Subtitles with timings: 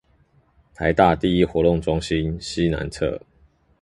[0.73, 3.21] 臺大第一活動中心西南側